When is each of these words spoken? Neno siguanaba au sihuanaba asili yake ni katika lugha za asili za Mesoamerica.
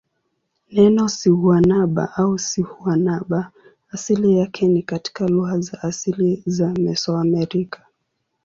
Neno 0.71 1.07
siguanaba 1.09 2.13
au 2.15 2.37
sihuanaba 2.39 3.51
asili 3.91 4.37
yake 4.37 4.67
ni 4.67 4.83
katika 4.83 5.27
lugha 5.27 5.59
za 5.59 5.81
asili 5.83 6.43
za 6.45 6.69
Mesoamerica. 6.73 7.79